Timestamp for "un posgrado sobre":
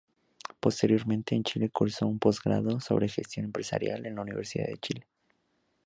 2.07-3.07